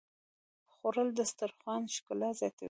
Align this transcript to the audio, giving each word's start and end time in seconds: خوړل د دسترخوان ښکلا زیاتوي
خوړل 0.73 1.09
د 1.13 1.17
دسترخوان 1.19 1.81
ښکلا 1.95 2.29
زیاتوي 2.39 2.59